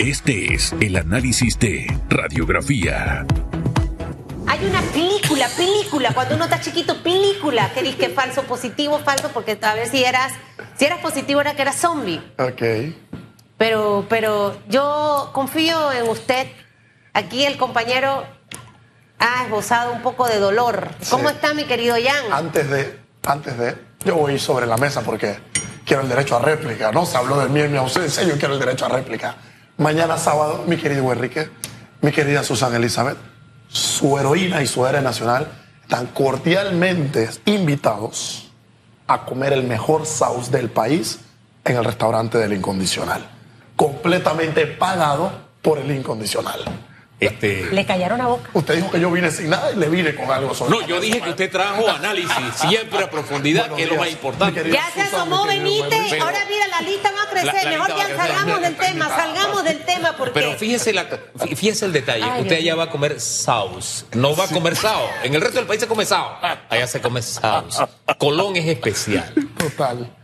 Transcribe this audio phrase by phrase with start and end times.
[0.00, 3.26] Este es el análisis de radiografía.
[4.46, 9.28] Hay una película, película, cuando uno está chiquito, película, que dice que falso, positivo, falso,
[9.34, 10.32] porque a ver si eras,
[10.78, 12.18] si eras positivo era que eras zombie.
[12.38, 12.62] Ok.
[13.58, 16.46] Pero, pero yo confío en usted.
[17.12, 18.24] Aquí el compañero
[19.18, 20.88] ha esbozado un poco de dolor.
[21.10, 21.34] ¿Cómo Sí.
[21.34, 22.32] está mi querido Jan?
[22.32, 23.76] Antes de, antes de,
[24.06, 25.38] yo voy sobre la mesa porque
[25.84, 26.90] quiero el derecho a réplica.
[26.90, 29.36] No se habló de mí en mi ausencia, yo quiero el derecho a réplica.
[29.80, 31.48] Mañana sábado, mi querido Enrique,
[32.02, 33.16] mi querida Susana Elizabeth,
[33.68, 35.48] su heroína y su héroe nacional
[35.80, 38.50] están cordialmente invitados
[39.06, 41.20] a comer el mejor sauce del país
[41.64, 43.26] en el restaurante del Incondicional.
[43.74, 46.60] Completamente pagado por el Incondicional.
[47.20, 48.48] Este, Le callaron la boca.
[48.54, 50.98] Usted dijo que yo vine sin nada y le vine con algo sobre no, yo
[51.00, 54.70] dije que usted trajo análisis siempre a profundidad, Buenos que es lo más importante.
[54.70, 57.54] Ya se asomó Benítez, ahora mira, la lista va a crecer.
[57.64, 60.32] La- la Mejor ya salgamos del tema, salgamos del tema porque...
[60.32, 61.06] Pero fíjese, la,
[61.56, 62.24] fíjese el detalle.
[62.24, 64.06] Ay, usted allá va a comer sauce.
[64.12, 65.02] No va a comer sao.
[65.22, 66.38] En el resto del país se come sao.
[66.70, 67.84] Allá se come sauce.
[68.18, 69.30] Colón es especial.
[69.58, 70.16] Total.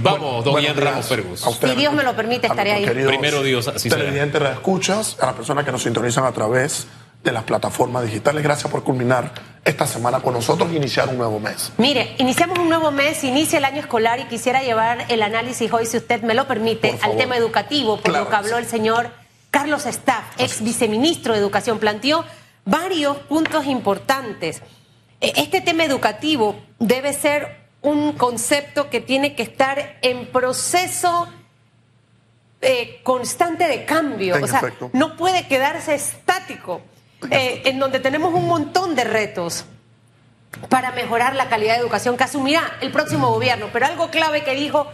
[0.00, 1.40] Vamos, don Ian Ramos Fergus.
[1.40, 2.84] Si Dios me lo permite, estaré ahí.
[2.84, 4.02] queridos Primero Dios, así será.
[4.02, 6.86] Televidentes, escuchas, a las personas que nos sintonizan a través
[7.22, 8.42] de las plataformas digitales.
[8.42, 9.32] Gracias por culminar
[9.64, 11.72] esta semana con nosotros y iniciar un nuevo mes.
[11.78, 15.86] Mire, iniciamos un nuevo mes, inicia el año escolar y quisiera llevar el análisis hoy,
[15.86, 19.10] si usted me lo permite, al tema educativo, por Claro lo que habló el señor
[19.50, 21.78] Carlos Staff, ex viceministro de Educación.
[21.78, 22.24] Planteó
[22.66, 24.60] varios puntos importantes.
[25.20, 31.28] Eh, Este tema educativo debe ser un concepto que tiene que estar en proceso
[32.60, 34.36] eh, constante de cambio.
[34.36, 34.90] En o sea, efecto.
[34.94, 36.80] no puede quedarse estático,
[37.30, 39.66] eh, en donde tenemos un montón de retos
[40.70, 43.68] para mejorar la calidad de educación que asumirá el próximo gobierno.
[43.72, 44.86] Pero algo clave que dijo,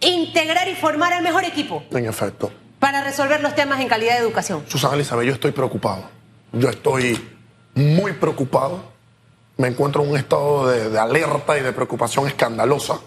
[0.00, 2.50] integrar y formar el mejor equipo En efecto.
[2.80, 4.64] para resolver los temas en calidad de educación.
[4.68, 6.10] Susana Elizabeth, yo estoy preocupado.
[6.52, 7.24] Yo estoy
[7.74, 8.93] muy preocupado.
[9.56, 12.98] Me encuentro en un estado de, alerta y de preocupación escandalosa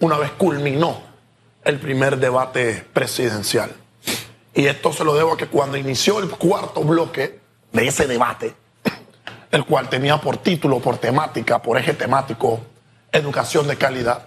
[0.00, 1.02] una vez culminó
[1.64, 3.70] el primer debate presidencial.
[4.54, 7.40] Y esto se lo debo a que cuando inició el cuarto bloque
[7.72, 8.54] de ese debate,
[9.50, 12.60] el cual tenía por título, por temática, por eje temático,
[13.12, 14.24] educación de calidad,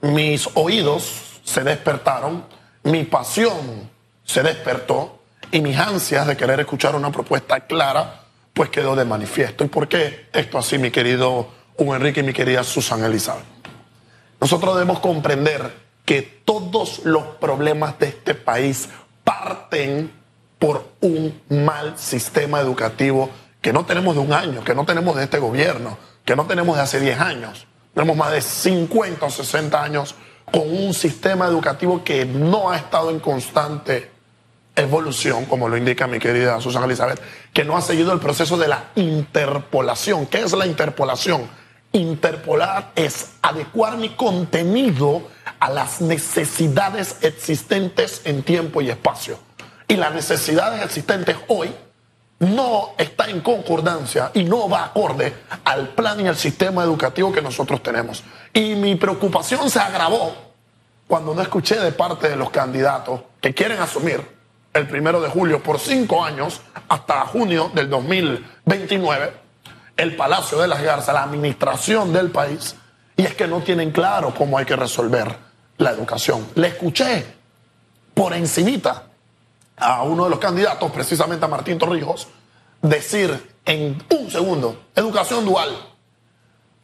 [0.00, 2.44] mis oídos se despertaron,
[2.84, 3.90] mi pasión
[4.24, 5.18] se despertó
[5.50, 8.21] y mis ansias de querer escuchar una propuesta clara,
[8.52, 9.64] pues quedó de manifiesto.
[9.64, 13.44] ¿Y por qué esto así, mi querido Hugo Enrique y mi querida Susana Elizabeth?
[14.40, 15.72] Nosotros debemos comprender
[16.04, 18.88] que todos los problemas de este país
[19.24, 20.12] parten
[20.58, 23.30] por un mal sistema educativo
[23.60, 26.76] que no tenemos de un año, que no tenemos de este gobierno, que no tenemos
[26.76, 27.66] de hace 10 años.
[27.94, 30.14] Tenemos más de 50 o 60 años
[30.50, 34.10] con un sistema educativo que no ha estado en constante
[34.76, 37.20] evolución, como lo indica mi querida Susana Elizabeth,
[37.52, 40.26] que no ha seguido el proceso de la interpolación.
[40.26, 41.48] ¿Qué es la interpolación?
[41.92, 45.28] Interpolar es adecuar mi contenido
[45.60, 49.38] a las necesidades existentes en tiempo y espacio.
[49.88, 51.74] Y las necesidades existentes hoy
[52.38, 55.34] no está en concordancia y no va acorde
[55.64, 58.24] al plan y al sistema educativo que nosotros tenemos.
[58.52, 60.34] Y mi preocupación se agravó
[61.06, 64.26] cuando no escuché de parte de los candidatos que quieren asumir
[64.74, 69.42] el primero de julio por cinco años hasta junio del 2029
[69.96, 72.76] el Palacio de las Garzas, la administración del país,
[73.16, 75.36] y es que no tienen claro cómo hay que resolver
[75.78, 76.48] la educación.
[76.54, 77.24] Le escuché
[78.14, 79.04] por encimita
[79.76, 82.28] a uno de los candidatos, precisamente a Martín Torrijos,
[82.80, 85.70] decir en un segundo, educación dual,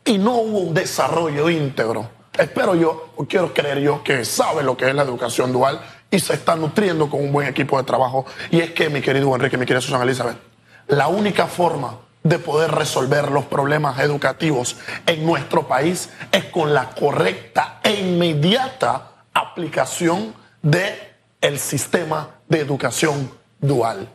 [0.04, 2.10] y no hubo un desarrollo íntegro.
[2.38, 5.80] Espero yo, o quiero creer yo, que sabe lo que es la educación dual
[6.10, 8.26] y se está nutriendo con un buen equipo de trabajo.
[8.50, 10.38] Y es que, mi querido Enrique, mi querida Susana Elizabeth,
[10.88, 14.76] la única forma de poder resolver los problemas educativos
[15.06, 21.08] en nuestro país es con la correcta e inmediata aplicación de
[21.58, 23.30] sistema de educación
[23.60, 24.08] dual.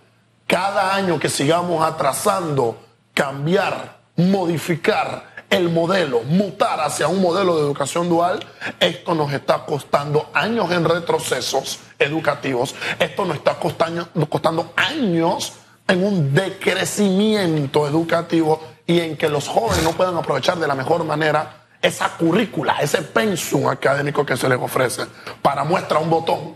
[0.47, 2.77] Cada año que sigamos atrasando
[3.13, 8.39] cambiar, modificar el modelo, mutar hacia un modelo de educación dual,
[8.79, 15.53] esto nos está costando años en retrocesos educativos, esto nos está costando, costando años
[15.87, 21.03] en un decrecimiento educativo y en que los jóvenes no puedan aprovechar de la mejor
[21.03, 25.03] manera esa currícula, ese pensum académico que se les ofrece.
[25.41, 26.55] Para muestra un botón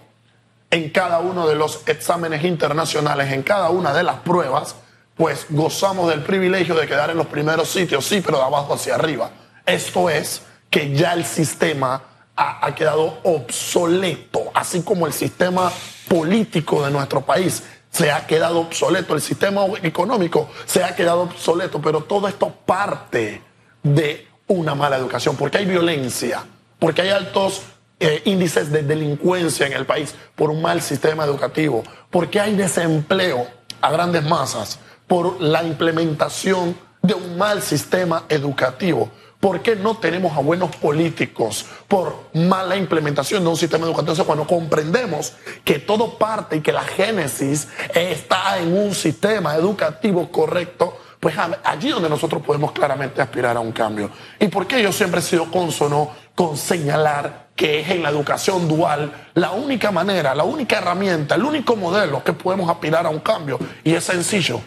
[0.69, 4.75] en cada uno de los exámenes internacionales, en cada una de las pruebas,
[5.15, 8.95] pues gozamos del privilegio de quedar en los primeros sitios, sí, pero de abajo hacia
[8.95, 9.31] arriba.
[9.65, 12.01] Esto es que ya el sistema
[12.37, 15.71] ha, quedado obsoleto, así como el sistema
[16.07, 21.81] político de nuestro país se ha quedado obsoleto, el sistema económico se ha quedado obsoleto,
[21.81, 23.41] pero todo esto parte
[23.81, 26.45] de una mala educación, porque hay violencia,
[26.77, 27.63] porque hay altos
[27.99, 33.47] eh, índices de delincuencia en el país por un mal sistema educativo, porque hay desempleo
[33.81, 39.09] a grandes masas por la implementación de un mal sistema educativo.
[39.39, 44.11] ¿Por qué no tenemos a buenos políticos por mala implementación de un sistema educativo?
[44.13, 50.31] Entonces, cuando comprendemos que todo parte y que la génesis está en un sistema educativo
[50.31, 54.09] correcto, pues allí donde nosotros podemos claramente aspirar a un cambio.
[54.39, 58.67] ¿Y por qué yo siempre he sido consono con señalar que es en la educación
[58.67, 63.19] dual la única manera, la única herramienta, el único modelo que podemos aspirar a un
[63.19, 63.59] cambio?
[63.83, 64.61] Y es sencillo,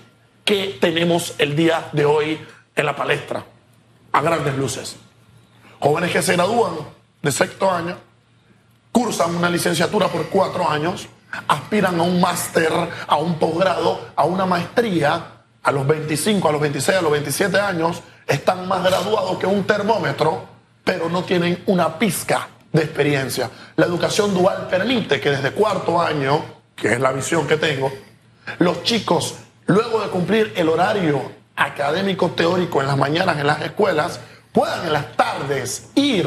[0.44, 2.40] que tenemos el día de hoy
[2.76, 3.44] en la palestra
[4.12, 4.97] a grandes luces.
[5.79, 6.75] Jóvenes que se gradúan
[7.23, 7.97] de sexto año,
[8.93, 11.09] cursan una licenciatura por cuatro años,
[11.49, 12.73] aspiran a un máster,
[13.07, 15.25] a un posgrado, a una maestría,
[15.62, 19.65] a los 25, a los 26, a los 27 años, están más graduados que un
[19.65, 20.49] termómetro,
[20.85, 23.51] pero no tienen una pizca de experiencia.
[23.77, 26.43] La educación dual permite que desde cuarto año,
[26.75, 27.93] que es la visión que tengo,
[28.59, 29.37] los chicos,
[29.67, 34.19] luego de cumplir el horario académico teórico en las mañanas en las escuelas,
[34.51, 36.27] puedan en las tardes ir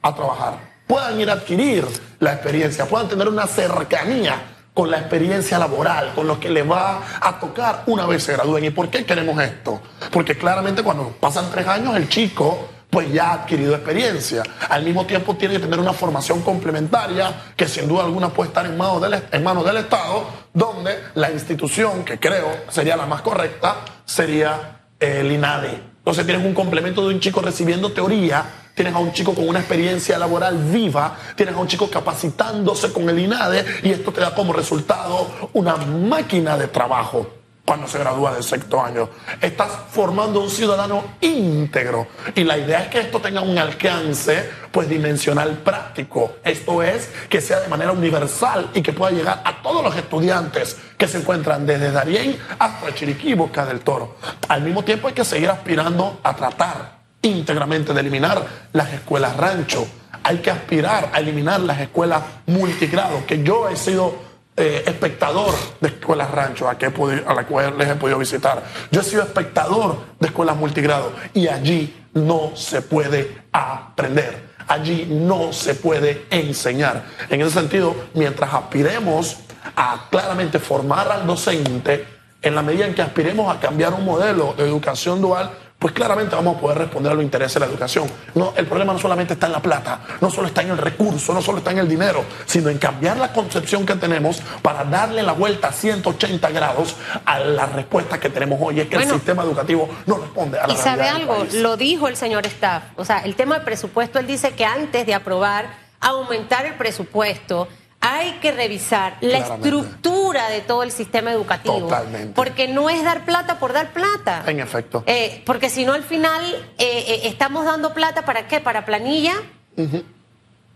[0.00, 0.54] a trabajar,
[0.86, 1.86] puedan ir a adquirir
[2.18, 4.42] la experiencia, puedan tener una cercanía
[4.74, 8.64] con la experiencia laboral, con lo que le va a tocar una vez se gradúen.
[8.64, 9.82] ¿Y por qué queremos esto?
[10.10, 14.42] Porque claramente cuando pasan tres años el chico pues ya ha adquirido experiencia.
[14.68, 18.66] Al mismo tiempo tiene que tener una formación complementaria que sin duda alguna puede estar
[18.66, 23.22] en manos del, en manos del Estado, donde la institución que creo sería la más
[23.22, 25.70] correcta sería el INADE.
[25.96, 28.44] Entonces tienes un complemento de un chico recibiendo teoría,
[28.74, 33.08] tienes a un chico con una experiencia laboral viva, tienes a un chico capacitándose con
[33.08, 37.41] el INADE y esto te da como resultado una máquina de trabajo
[37.72, 39.08] cuando se gradúa del sexto año.
[39.40, 42.06] Estás formando un ciudadano íntegro.
[42.34, 46.32] Y la idea es que esto tenga un alcance, pues, dimensional práctico.
[46.44, 50.76] Esto es, que sea de manera universal y que pueda llegar a todos los estudiantes
[50.98, 54.16] que se encuentran desde Darién hasta Chiriquí, Boca del Toro.
[54.48, 58.44] Al mismo tiempo hay que seguir aspirando a tratar íntegramente de eliminar
[58.74, 59.86] las escuelas rancho.
[60.24, 65.88] Hay que aspirar a eliminar las escuelas multigrado, que yo he sido eh, espectador de
[65.88, 68.62] escuelas rancho a, que a la cual les he podido visitar.
[68.90, 74.52] Yo he sido espectador de escuelas multigrado y allí no se puede aprender.
[74.68, 77.04] Allí no se puede enseñar.
[77.28, 79.38] En ese sentido, mientras aspiremos
[79.74, 82.06] a claramente formar al docente,
[82.42, 85.50] en la medida en que aspiremos a cambiar un modelo de educación dual,
[85.82, 88.08] pues claramente vamos a poder responder a los intereses de la educación.
[88.36, 91.34] No, el problema no solamente está en la plata, no solo está en el recurso,
[91.34, 95.24] no solo está en el dinero, sino en cambiar la concepción que tenemos para darle
[95.24, 96.94] la vuelta a 180 grados
[97.24, 98.78] a la respuesta que tenemos hoy.
[98.78, 102.16] Es que el sistema educativo no responde a la Y sabe algo, lo dijo el
[102.16, 102.84] señor Staff.
[102.94, 107.68] O sea, el tema del presupuesto, él dice que antes de aprobar aumentar el presupuesto,
[108.04, 111.78] hay que revisar la estructura de todo el sistema educativo.
[111.78, 112.34] Totalmente.
[112.34, 114.42] Porque no es dar plata por dar plata.
[114.46, 115.04] En efecto.
[115.06, 116.44] Eh, porque si no, al final
[116.78, 118.58] eh, eh, estamos dando plata para qué?
[118.60, 119.34] Para planilla.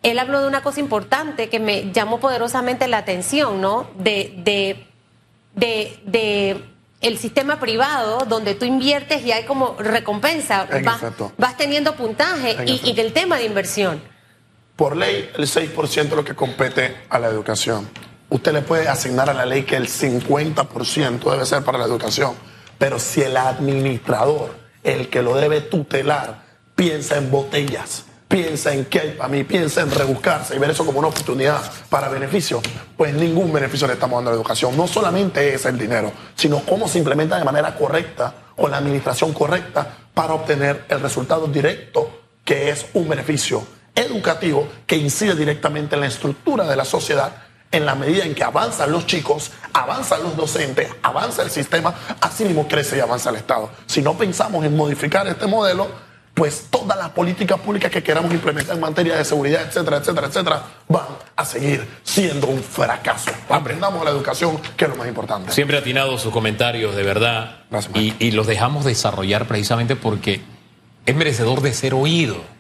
[0.04, 3.90] Él habló de una cosa importante que me llamó poderosamente la atención, ¿no?
[3.98, 4.86] De, de,
[5.56, 6.64] de, de
[7.00, 10.68] el sistema privado donde tú inviertes y hay como recompensa.
[10.70, 11.32] En vas, efecto.
[11.36, 14.00] vas teniendo puntaje y, y del tema de inversión.
[14.76, 17.88] Por ley, el 6% es lo que compete a la educación.
[18.28, 22.34] Usted le puede asignar a la ley que el 50% debe ser para la educación.
[22.76, 26.42] Pero si el administrador, el que lo debe tutelar,
[26.74, 30.84] piensa en botellas, piensa en qué hay para mí, piensa en rebuscarse y ver eso
[30.84, 32.60] como una oportunidad para beneficio,
[32.98, 34.76] pues ningún beneficio le estamos dando a la educación.
[34.76, 39.32] No solamente es el dinero, sino cómo se implementa de manera correcta, con la administración
[39.32, 46.02] correcta, para obtener el resultado directo que es un beneficio educativo que incide directamente en
[46.02, 47.32] la estructura de la sociedad
[47.72, 52.44] en la medida en que avanzan los chicos, avanzan los docentes, avanza el sistema, así
[52.44, 53.70] mismo crece y avanza el Estado.
[53.86, 55.88] Si no pensamos en modificar este modelo,
[56.34, 60.62] pues todas las políticas públicas que queramos implementar en materia de seguridad, etcétera, etcétera, etcétera,
[60.86, 63.30] van a seguir siendo un fracaso.
[63.48, 65.50] Aprendamos la educación, que es lo más importante.
[65.50, 67.62] Siempre atinado sus comentarios, de verdad.
[67.70, 70.42] Gracias, y, y los dejamos desarrollar precisamente porque
[71.06, 72.55] es merecedor de ser oído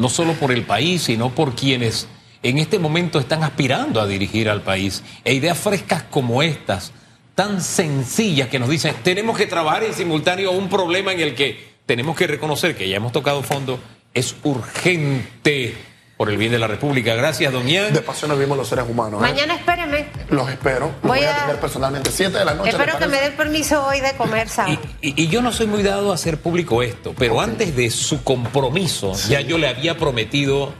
[0.00, 2.08] no solo por el país, sino por quienes
[2.42, 5.04] en este momento están aspirando a dirigir al país.
[5.24, 6.92] E ideas frescas como estas,
[7.34, 11.70] tan sencillas que nos dicen, tenemos que trabajar en simultáneo un problema en el que
[11.84, 13.78] tenemos que reconocer que ya hemos tocado fondo,
[14.14, 15.74] es urgente
[16.20, 17.14] por el bien de la República.
[17.14, 17.94] Gracias, don Ian.
[17.94, 19.20] De pasión nos vimos los seres humanos.
[19.20, 19.22] ¿eh?
[19.22, 20.06] Mañana espéreme.
[20.28, 20.88] Los espero.
[20.88, 22.10] Los Voy voy a a- atender personalmente.
[22.12, 22.68] Siete de la noche.
[22.68, 24.78] Espero ¿le que me den permiso hoy de comer Y, sábado.
[25.00, 28.22] y- y yo no soy muy dado a hacer público esto, pero antes de su
[28.22, 30.74] compromiso, ya yo le había prometido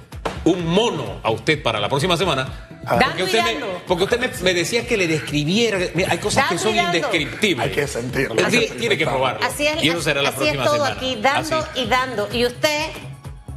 [0.44, 2.66] un mono a usted para la próxima semana.
[2.84, 3.54] Dando Porque usted, me,
[3.88, 5.78] porque usted me, me decía que le describiera.
[5.94, 7.66] Mira, hay cosas que son indescriptibles.
[7.66, 8.34] Hay que sentirlo.
[8.34, 8.68] Tiene- hay que Tiene
[8.98, 9.12] que experimentarlo.
[9.18, 9.46] probarlo.
[9.46, 10.96] Así es, y eso será la así próxima es todo semana.
[10.96, 11.80] aquí, dando Así.
[11.80, 12.28] y dando.
[12.30, 12.90] Y usted,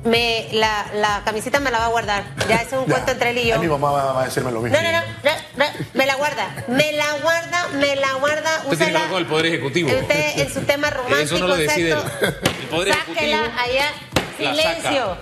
[0.03, 2.23] me, la, la camiseta me la va a guardar.
[2.49, 2.93] Ya es un Ya.
[2.93, 3.59] cuento entre él y yo.
[3.59, 4.77] Mi mamá va, va a decirme lo mismo.
[4.77, 8.51] No, no, no, no, no, me la guarda, me la guarda, me la guarda.
[8.65, 9.89] Usted tiene que úsela hablar con el Poder Ejecutivo.
[9.89, 12.25] Usted en su tema romántico, Eso no lo decide el- sexo,
[12.61, 13.61] el Poder sáquela Ejecutivo.
[13.63, 13.91] allá.
[14.37, 15.17] Silencio.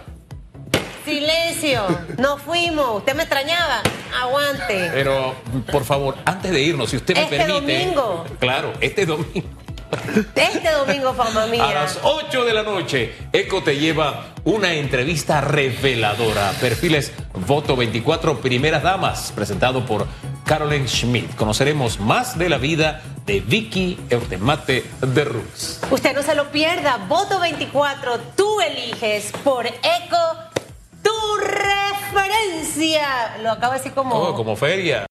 [1.06, 1.86] Silencio.
[2.18, 2.98] Nos fuimos.
[2.98, 3.82] ¿Usted me extrañaba?
[4.22, 4.90] Aguante.
[4.94, 5.36] Pero,
[5.72, 7.60] por favor, antes de irnos, si usted me Este permite.
[7.80, 8.26] domingo.
[8.40, 9.48] Claro, este domingo.
[10.36, 11.68] Este domingo, fama mía.
[11.68, 16.52] A las 8 de la noche, Eco te lleva una entrevista reveladora.
[16.60, 17.12] Perfiles
[17.48, 20.08] Voto 24 Primeras Damas, presentado por
[20.46, 21.36] Carolyn Schmidt.
[21.36, 25.82] Conoceremos más de la vida de Vicky Eutemate de Rux.
[25.90, 26.98] Usted no se lo pierda.
[27.08, 30.52] Voto 24, tú eliges por Eco
[31.04, 33.38] tu referencia.
[33.42, 34.16] Lo acabo de decir como.
[34.16, 35.00] Oh, como feria.